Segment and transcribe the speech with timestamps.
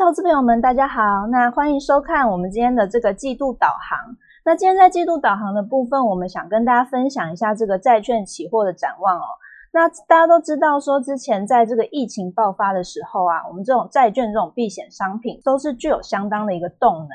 [0.00, 4.16] 投资朋友们，大家好，那欢迎收看我们今天的这个季度导航。
[4.46, 9.26] 那今天在季度导航的部分，我们想跟大家分享一下这个债券期货的展望哦。
[9.72, 17.08] 那大家都知道说，之前在这个疫情爆发的时候啊，我们这种债券这种避险商品都是具有相当的一个动能。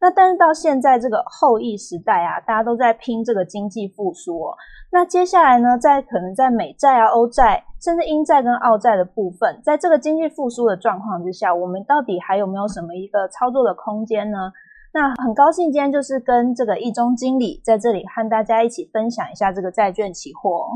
[0.00, 4.54] 那但是到现在这个后疫时代啊，大家都在拼这个经济复苏哦。
[4.92, 14.52] 那接下来呢，在可能在美债啊、欧债，甚至英债跟澳债的部分，在这个经济复苏的状况之下，我们到底还有没有什么一个操作的空间呢？
[14.94, 20.68] 那很高兴今天就是跟这个易中经理在这里和大家一起分享一下这个债券期货。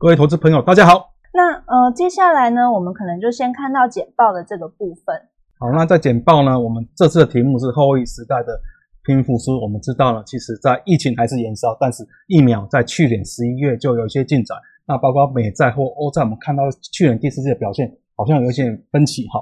[0.00, 1.12] 各位投资朋友，大家好。
[1.34, 5.12] 那呃，接下来呢，我们可能就先看到简报的这个部分。
[5.58, 8.60] 好，那在简报呢，我们这次的题目是后疫时代的
[9.02, 9.60] 拼复苏。
[9.60, 14.56] 我们知道了，其实在疫情还是延烧，但是疫苗在去年十一月就有一些进展。
[14.86, 19.26] 那包括美债或欧债，我们看到去年第四季的表现好像有一些分歧。
[19.26, 19.40] 哈，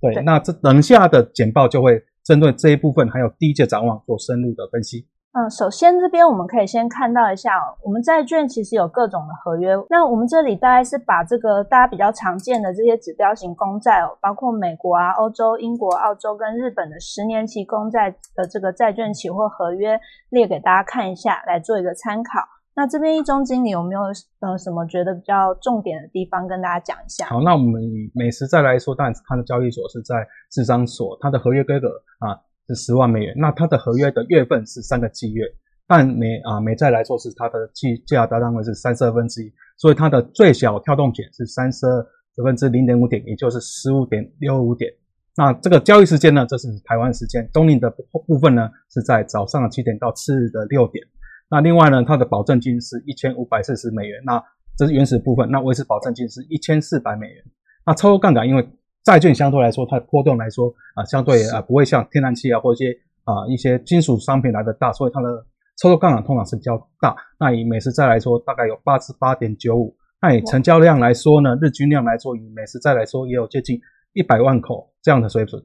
[0.00, 5.06] 对，那这等下的简报就会针对这一部分还有第一届展望做深入的分析。
[5.32, 7.52] 嗯，首先这边我们可以先看到一下，
[7.84, 9.76] 我们债券其实有各种的合约。
[9.90, 22.40] 那我们这里大概是把这个大家比较常见的这些指标型公债哦，包括美国啊、欧洲、英国、澳洲跟日本的十年期公债的这个债券期货合约列给大家看一下，来做一个参考。
[22.74, 24.00] 那这边一中经理有没有
[24.40, 27.26] 呃什么觉得比较重点的地方跟大家讲一下？
[27.26, 32.40] 好，那我们以美食债来说，当然它的交易所是在智商所，它的合约规格啊。
[32.68, 35.44] 是十万美元，那它的合约的月份是三个季月，
[35.86, 44.92] 但美啊美债来说是它的计价的单位是三十二分之一，所以它的最小跳动点是三十二分之零点五点，也就是十五点六五点。
[45.36, 47.88] 那这个交易时间呢，这是台湾时间，冬令的
[48.26, 51.04] 部分呢是在早上的七点到次日的六点。
[51.50, 54.42] 那另外呢，它的保证金是一千五百四十美元，那
[54.76, 57.44] 这是原始部分，那维持保证金是一千四百美元。
[57.86, 58.68] 那超额杠杆因为
[59.04, 62.90] 债券相对来说，它的波动来说啊，相对啊不会像天然气啊或一些
[63.24, 65.28] 啊一些金属商品来的大，所以它的
[65.76, 67.16] 操作杠杆通常是比较大。
[67.40, 69.96] 那以美食债来说，大概有八十八点九五。
[70.20, 73.80] 那以成交量来说呢，日均量来说，以美食债来说也有接近
[74.12, 75.62] 一百万口这样的水准，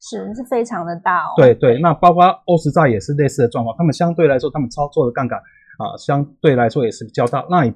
[0.00, 1.34] 是是非常的大哦。
[1.36, 5.38] 对对，那包括欧时债也是类似的状况，他们相对来说，他们操作的杠杆
[5.78, 7.46] 啊，相对来说也是比较大。
[7.48, 7.72] 那以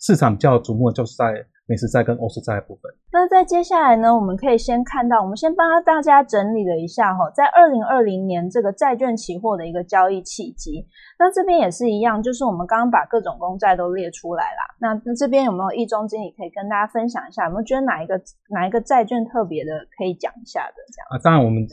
[0.00, 1.44] 市场比较瞩目的就是在。
[1.66, 2.92] 美食债跟欧式债的部分。
[3.12, 10.86] 那在接下来呢，我们可以先看到，我们先帮大家整理了一下哈，在二零二零年这个债券期货的一个交易契机。
[11.18, 14.74] 那这边也是一样，就是我们刚刚把各种公债都列出来啦。
[14.80, 17.44] 那那这边有没有一中经理可以跟大家分享一下？
[17.46, 18.20] 有没有觉得哪一个
[18.50, 20.74] 哪一个债券特别的可以讲一下的？
[20.92, 21.64] 这样啊，当然我们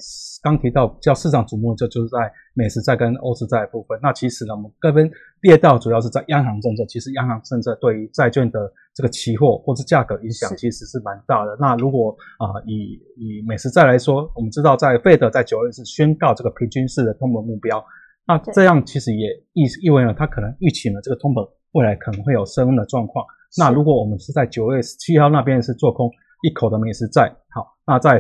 [0.43, 3.99] 刚提到叫市场瞩目，这就是在美食债跟欧式债的部分。
[4.01, 5.09] 那其实呢，我们这边
[5.41, 6.85] 列到主要是在央行政策。
[6.85, 11.57] 其实央行政策对于债券的这个期货或是价格影响其实是蛮大的。
[11.59, 17.83] 那如果啊以以美食债来说，我们知道在费德在九月是宣告这个平均式的通膨目标。
[18.27, 23.25] 那这样其实也意意味了，它可能预期呢这个通膨未来可能会有升温的状况。
[23.57, 26.09] 那如果我们是在九月十七号那边是做空
[26.43, 28.17] 一口的美食债，好，那在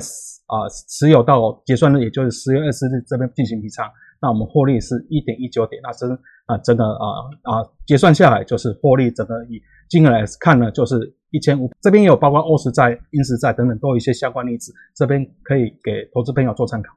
[0.47, 3.89] 啊持有到结算日，也就是十月二十日这边进行离仓，
[4.21, 6.11] 那我们获利是一点一九点，那真
[6.45, 7.05] 啊真的啊
[7.43, 11.69] 啊结算下来就是获利整个以金额来看呢，就是一千五。
[11.81, 16.89] 这边有包括欧时债、英时债等等都有一些相关例子，这边可以给投资朋友做参考。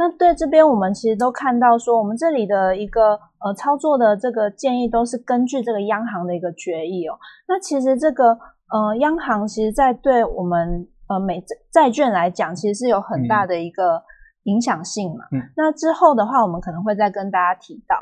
[0.00, 7.18] 那对这边，我们其实都看到说，我们这里的一个呃操作的这个建议都是根据这个央行的一个决议哦。
[7.46, 8.30] 那其实这个
[8.72, 14.02] 呃央行其实在对我们呃美债券来讲，其实是有很大的一个
[14.44, 15.26] 影响性嘛。
[15.32, 15.42] 嗯。
[15.54, 17.96] 那之后的话，我们可能会再跟大家提到。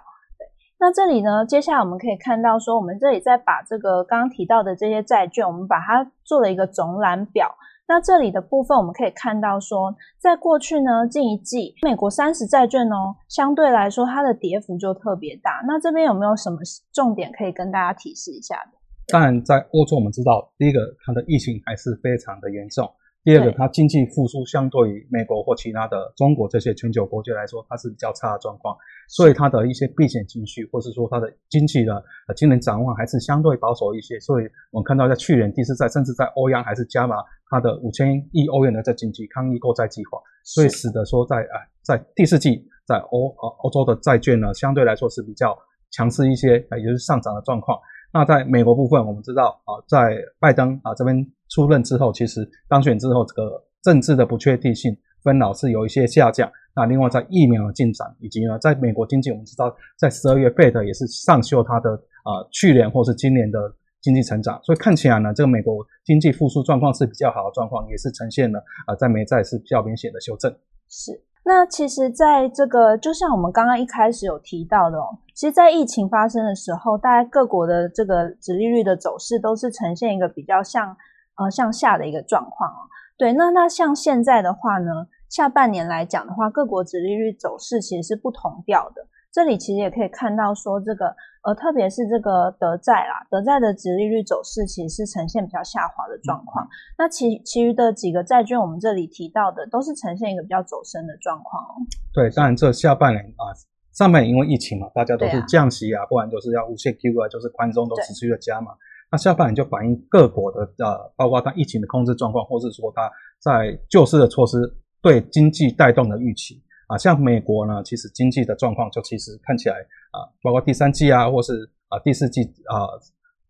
[0.80, 7.56] 那这里呢，接下来我们可以看到说，我们这里再把这个刚刚提到的这些债券，我们把它做了一个总览表。
[7.88, 15.62] 那这里的部分，我们可以看到说，在过去呢，近一季美国三十债券哦，相对来说它的跌幅就特别大。
[15.66, 16.58] 那这边有没有什么
[16.92, 18.78] 重点可以跟大家提示一下的？
[19.08, 22.88] 当然，在欧洲我们知道，第一个它的疫情还是非常的严重。
[23.28, 28.74] 第二个，它经济复苏相对于美国或其他的中国这些全球国家来说，它是比较差的状况，
[29.06, 31.92] 所以它的一些避险情绪，或是说它的经济的
[32.26, 34.18] 呃今年展望还是相对保守一些。
[34.20, 37.16] 所以我们看到在去年第四季，甚至在欧央还是加码
[37.50, 45.54] 它的五千亿欧元的在经济抗疫购债计划，所以使得说在啊在第四季在欧啊欧洲的债券呢相对来说是比较
[45.90, 47.78] 强势一些，也就是上涨的状况。
[48.12, 51.26] 那在美国部分，我们知道啊，在拜登啊这边。
[51.50, 54.94] 出任之后，其实当选之后，这个政治的不确定性
[55.24, 56.46] 分老是有一些下降。
[56.76, 63.58] 那另外，在疫苗的进展，以及呢，在美国经济，我们知道，在十二月，费德也是上修它的啊去年或是今年的
[64.02, 70.54] 经济成长，所以看起来呢，这个美国经济复苏状况是比较好的状况，也是呈现了啊，在美债是比较明显的修正。
[70.90, 80.94] 是，那其实在这个就像我们刚刚一开始有提到的哦，其实，在疫情发生的时候，大概各国的这个殖利率的走势都是呈现一个比较向
[81.38, 82.84] 呃向下的一个状况哦。
[83.16, 89.06] 对，那那像现在的话呢，下半年来讲的话，各国殖利率走势其实是不同调的。
[89.32, 91.14] 这里其实也可以看到说这个。
[91.44, 96.68] 呃，特别是这个德债啦，德债的殖利率走势其实是呈现比较下滑的状况。
[96.98, 101.72] 那其其余的几个债券，我们这里提到的都是呈现一个比较走升的状况哦。
[102.12, 103.54] 对，当然这下半年啊，
[103.94, 108.72] 上半年因为疫情嘛，大家都是降息啊，不然就是要无限 QE 啊，就是宽松都持续的加嘛。
[109.10, 114.58] 那下半年就反映各国的呃，包括它疫情的控制状况，或是说它在救市的措施
[115.00, 116.60] 对经济带动的预期。
[116.88, 119.76] 啊，像美国呢，其实经济的状况就其实看起来
[120.10, 121.52] 啊，包括第三季啊，或是
[121.88, 122.88] 啊第四季啊，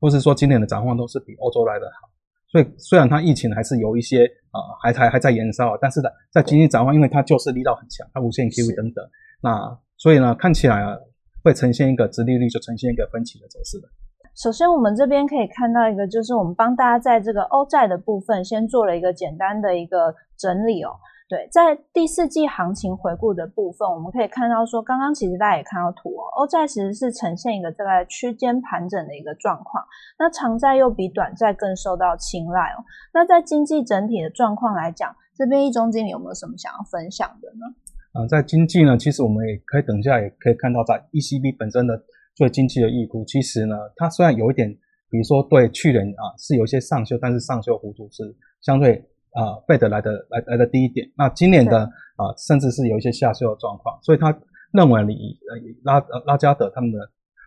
[0.01, 2.09] 或是说今年的展望都是比欧洲来的好。
[2.51, 9.05] 所以虽然它疫情还是有一些啊，还还还在延烧，但是呢，在经济展望，因为它救市力道很强，它无限 QE 等等，
[9.41, 10.97] 那所以呢，看起来啊，
[11.45, 13.89] 会呈现一个直利率就呈现一个分歧的走势的。
[14.35, 20.91] 首先，我们这边可以看到一个，就是我们帮大家在这个欧债的部分先做了一个简单的一个整理哦。
[21.29, 29.85] 对，在第四季行情回顾的部分，我们可以看到说，刚刚其实大家也看到图哦，欧债其实是呈现一个这个区间盘整的一个状况，
[30.19, 32.81] 那长债又比短债更受到青睐哦。
[33.13, 37.67] 那在经济整体的状况来讲，这边一中经理有没有什么想要分享的呢？
[38.15, 42.03] 啊，在经济呢，其实我们也可以等一下也可以看到，在 ECB 本身的
[42.39, 44.67] 对经济的预估，其实呢，它虽然有一点，
[45.11, 49.07] 比如说对去年啊是有一些上修，但是上修幅度是相对。
[49.33, 51.79] 啊，费德来的来来的低一点，那今年的
[52.17, 54.37] 啊，甚至是有一些下修的状况，所以他
[54.73, 56.99] 认为你呃拉呃拉加德他们的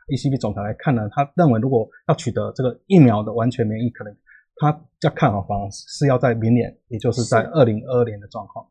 [0.07, 4.15] ECB 总裁来看呢，他认为如果要取得这个疫苗的完全免疫，可能
[4.57, 8.65] 他较看好方是要在明年，也就是在二零二二年的状况。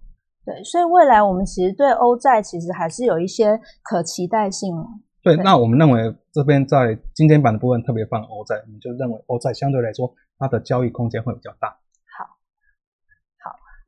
[0.44, 4.74] 对，所以未来我们其实对欧债其实还是有一些可期待性。
[5.22, 11.76] 对，那我们认为这边在今天版的部分特别放欧债，我们就认为欧债相对来说它的交易空间会比较大。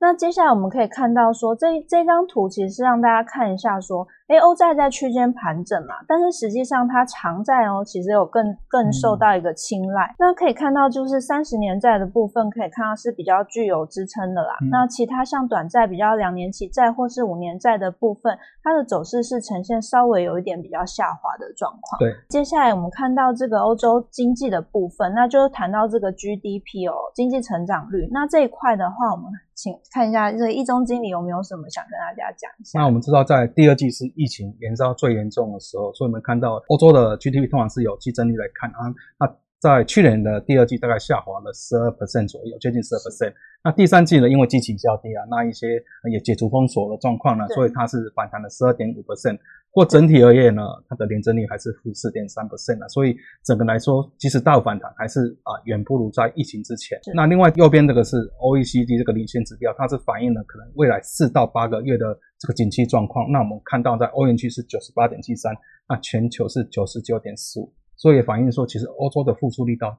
[0.03, 10.13] 那接下来我们可以看到，说这这张图其实是让大家看一下，说，哎，欧债在区间盘整嘛，但是实际上它长债哦，其实有更更受到一个青睐。
[10.19, 14.57] 那可以看到，就是三十年债的部分，可以看到是比较具有支撑的啦。
[14.73, 22.01] 那其他像短债、比较两年期债或是五年债的部分，它的走势是呈现稍微有一点比较下滑的状况。
[22.01, 28.09] 对，接下来我们看到这个欧洲经济的部分，那就是谈到这个 GDP 哦，经济成长率。
[28.11, 29.31] 那这一块的话，我们。
[29.63, 32.81] 请看一下这个一中经理有没有什么想跟大家讲一下？
[32.81, 38.91] 那我们知道，在第二季是疫情延烧最严重的时候，所以我们看到欧洲的 GDP 通常是有季增率来看啊。
[39.21, 43.33] 那在去年的第二季大概下滑了十二 percent 左右，接近十二 percent。
[43.63, 45.81] 那第三季呢，因为疫情较低啊，那一些
[46.11, 49.39] 也解除封锁的状况呢，所以它是反弹了十二点五 percent。
[49.75, 57.01] 或整体而言呢，它的年增率还是负四点三 percent 所以整个来说，即使大反弹，还是啊远不如在疫情之前。
[57.15, 63.33] 那另外右边这个是 OECD 这个领先指标，它是反映了可能未来四到八个月的这个景气状况。
[63.33, 65.55] 那我们看到在欧元区是九十八点七三，
[65.89, 69.97] 那全球是九十九点四五，所以反映说其实欧洲的复苏力道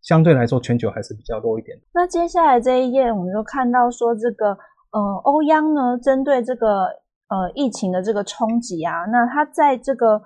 [0.00, 1.78] 相对来说全球还是比较弱一点。
[1.92, 4.56] 那接下来这一页，我们就看到说这个
[4.92, 7.01] 呃欧央呢针对这个。
[7.32, 10.20] 呃，疫情的这个冲击啊，那它在这个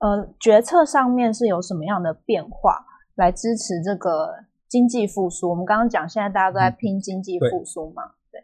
[0.00, 2.84] 呃决策上面是有什么样的变化
[3.14, 4.34] 来支持这个
[4.68, 5.50] 经济复苏？
[5.50, 8.42] 我们刚刚讲，现在大家都在拼经济复苏嘛，对。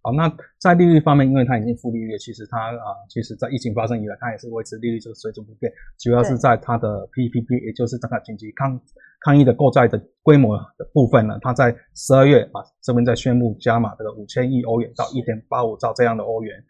[0.00, 8.80] 好，那在利率方面，因为它已经负利率，其实它啊，其实在疫情发生以来，它也是维持利率这个水准不变，主要是在它的 PPP，也就是这个紧急抗
[9.22, 16.62] 抗疫的购债的规模的部分呢，它在十二月啊这边在宣布加码这个五千亿欧元到一点八五兆这样的欧元。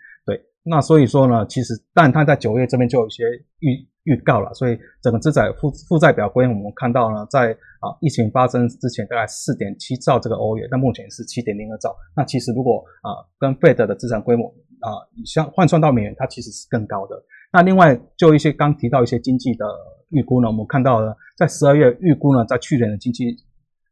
[0.66, 3.22] 那所以说呢，其实，但它在九月这边就有一些
[3.60, 11.94] 预预告了，所以整个资产负负债表规，我们看到呢，在啊疫情发生之前大概四点七兆这个欧元，那目前是七点零二兆。
[12.16, 14.48] 那其实如果啊跟 Fed 的资产规模
[14.80, 17.22] 啊相换算到美元，它其实是更高的。
[17.52, 19.66] 那另外就一些刚提到一些经济的
[20.08, 23.36] 预估呢，我们看到了在十二月预估呢，在去年的经济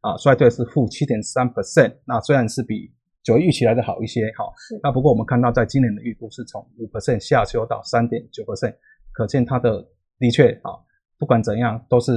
[0.01, 2.91] 啊衰退是负七点三 percent，那虽然是比
[3.23, 8.75] 九月预期来的好一些，好，那不过我们看到在今年的预估是从五 percent 下修到三点九 percent，
[9.13, 9.85] 可见它的
[10.19, 10.75] 的确啊，
[11.17, 12.11] 不管怎样都是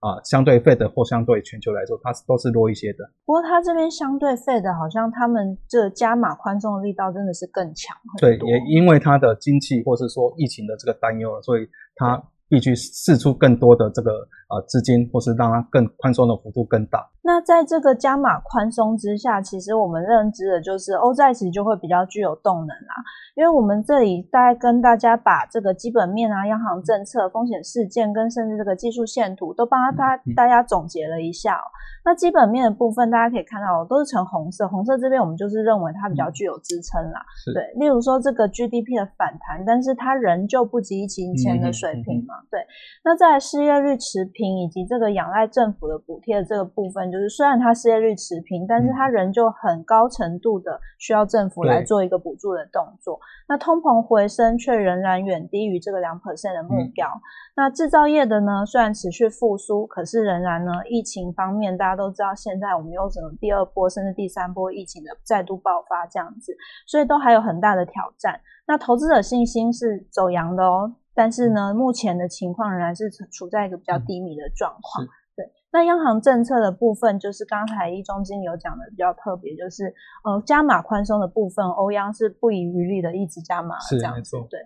[0.00, 2.98] 啊，相对 Fed 或相对全球来说，它都是弱一些的。
[3.24, 7.96] 不过它这边相对 Fed 好像他们这加码宽松的力道真的是更强。
[8.18, 14.10] 对，也因为它的经济或是说疫情的这个担忧了，所以它必须试出更多的这个
[14.50, 17.08] 呃资金，或是让它更宽松的幅度更大。
[17.22, 22.94] 那在这个加码宽松之下，其实我们认知的就是欧债其实就会比较具有动能啦，
[23.36, 31.60] 因为我们这里大概跟大家把这个基本面啊、央行政策、风险事件跟甚至这个技术线图都帮大家大家总结了一下。
[32.02, 37.20] 那基本面的部分，大家可以看到都是呈红色，红色这边我们就是认为它比较具有支撑啦。
[37.54, 42.36] 对，例如说这个 GDP 的反弹，但是它仍旧不及疫情前的水平嘛。
[42.50, 42.64] 对，
[43.04, 53.18] 那在失业率持平以及这个仰赖政府的补贴的这个部分，就是虽然它失业率持平，但是它仍旧很高程度的需要政府来做一个补助的动作。
[53.48, 57.08] 那通膨回升却仍然远低于这个两 percent 的目标。
[57.56, 66.56] 那制造业的呢，虽然持续复苏，可是仍然呢，疫情方面大家都知道，现在我们有什么第二波甚至第三波疫情的再度爆发这样子，
[66.86, 68.40] 所以都还有很大的挑战。
[68.66, 75.06] 那投资者信心是走阳的哦，但是呢，目前的情况仍然是处在一个比较低迷的状况。
[75.36, 79.92] 对，那央行政策的部分，就是刚才一中经理有讲的比较特别，就是
[80.24, 84.38] 呃加码宽松的部分，欧央是不遗余力的一直加码这样子。
[84.48, 84.60] 对。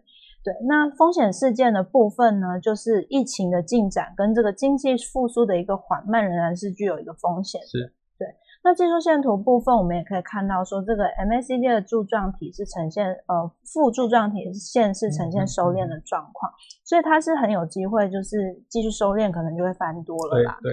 [0.45, 7.61] 对，那风险事件的部分呢，就是疫情的进展跟这个经济复苏的一个缓慢，仍然是具有一个风险。
[7.63, 7.93] 是，对。
[8.65, 16.51] 那技术线图部分，我们也可以看到说，这个 MACD 的柱状体是呈现呃负柱状体线是呈现收敛的状况，
[16.83, 20.59] 所以它是很有机会就是继续收敛，可能就会翻多了啦。
[20.63, 20.73] 对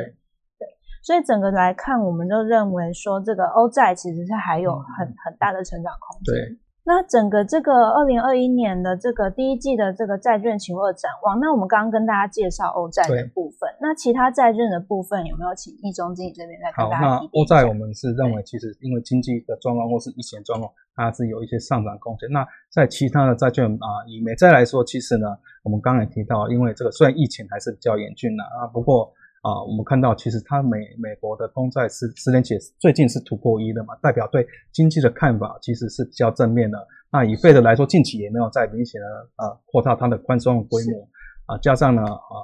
[0.58, 0.68] 对。
[1.04, 6.34] 所以整个来看，我们就认为说，这个欧债其实是还有很很大的成长空间。
[6.34, 6.71] 对。
[6.92, 22.30] 那整个这个二零二一年的这个第一季的这个债券期货展望，那我们刚刚跟大家介绍欧债的部分，那其他债券的部分有没有请易中经理这边再跟大家好，那欧债我们是认为，其实因为经济的状况或是疫情状况，它是有一些上涨空间。
[22.30, 25.28] 那在其他的债券啊，以美债来说，其实呢，
[25.64, 29.14] 我们刚才提到，因为这个虽然疫情还是比较严峻的啊，不过。
[29.42, 36.78] 啊，我们看到其实它美美国的公债十十年期最近是突破一的嘛，代表对经济的看法其实是比较正面的。
[37.12, 39.08] 那以费的来说，近期也没有再明显的
[39.38, 41.08] 啊扩大它的宽松的规模
[41.48, 42.36] 啊，加上呢啊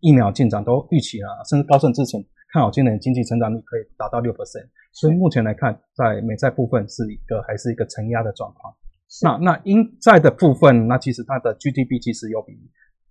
[0.00, 2.20] 疫苗进展都预期了，甚至高盛之前
[2.52, 8.74] 看好今年经济成长率可以达到六 percent，所以目前来看，在美债部分是一个还是一个承压的状况。
[9.22, 12.58] 那那英债的部分，那其实它的 GDP 其实有比。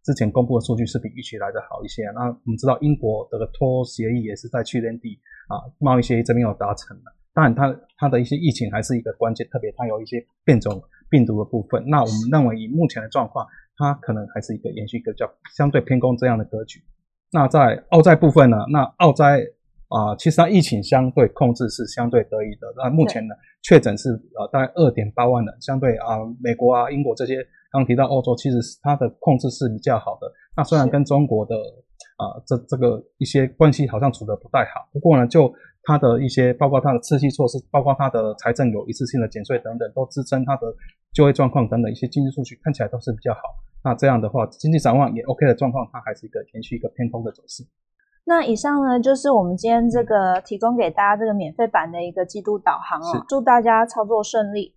[0.04, 2.04] 之前公布的数据是比预期来的好一些。
[2.14, 5.18] 那我们知道英国的脱协议也是在去年底
[5.48, 7.04] 啊，贸易协议这边有达成了。
[7.34, 11.84] 当然，它它的一些疫情还是一个关键，特别它有一些变种病毒的部分。
[11.88, 16.80] 那我们认为以目前的状况，它可能还是一个延续一个较相对偏空这样的格局。
[17.32, 18.58] 那在澳债部分呢？
[18.72, 19.40] 那澳债
[19.88, 22.68] 啊，其实它疫情相对控制是相对得以的。
[22.78, 23.34] 那目前呢，
[23.64, 27.38] 确诊是呃大概二点八万人，相对啊美国啊英国这些。
[27.74, 30.32] 刚提到欧洲，其实它的控制是比较好的。
[30.56, 31.56] 那虽然跟中国的
[32.18, 35.52] 啊这这个一些关系好像处得不太好，不过呢，就
[35.82, 40.68] 它的一些包括它的刺激措施，包括它的财政有一次性的减税等等，都支撑它的
[41.12, 43.40] 就业状况等等一些经济数据看起来都是比较好。
[43.84, 47.66] 那这样的话，经济展望也 OK 的状况，它还是一个延续一个偏空的走势。
[48.26, 54.76] 那以上呢，就是我们今天这个提供给大家这个免费版的一个季度导航哦，祝大家操作顺利。